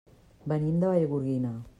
Venim 0.53 0.79
de 0.83 0.89
Vallgorguina. 0.93 1.53